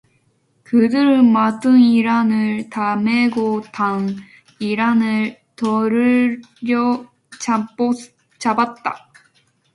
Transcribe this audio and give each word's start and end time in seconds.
그들은 0.63 1.27
맡은 1.31 1.77
이랑을 1.79 2.71
다 2.71 2.95
매고 2.95 3.61
딴 3.71 4.09
이랑을 4.59 5.39
돌려 5.55 6.41
잡았다. 7.39 9.11